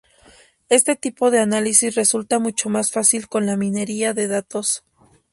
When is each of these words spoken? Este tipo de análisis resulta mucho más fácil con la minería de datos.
Este 0.69 0.95
tipo 0.95 1.29
de 1.29 1.37
análisis 1.39 1.93
resulta 1.93 2.39
mucho 2.39 2.69
más 2.71 2.91
fácil 2.91 3.27
con 3.27 3.45
la 3.45 3.55
minería 3.55 4.15
de 4.15 4.27
datos. 4.27 4.83